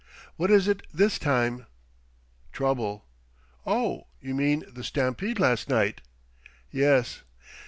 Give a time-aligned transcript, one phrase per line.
[0.35, 1.67] "What is it this time?"
[2.51, 3.05] "Trouble."
[3.67, 6.01] "Oh, you mean the stampede last night?"
[6.71, 7.21] "Yes."